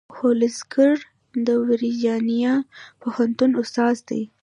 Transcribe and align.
هولسینګر 0.17 0.95
د 1.47 1.47
ورجینیا 1.67 2.53
پوهنتون 3.01 3.51
استاد 3.61 3.97
دی. 4.09 4.21